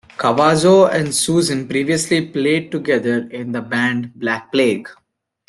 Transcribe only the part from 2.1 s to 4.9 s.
played together in the band Black Plague.